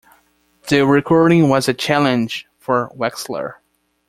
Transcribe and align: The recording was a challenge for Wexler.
The 0.69 0.83
recording 0.83 1.47
was 1.47 1.69
a 1.69 1.75
challenge 1.75 2.47
for 2.57 2.89
Wexler. 2.97 3.57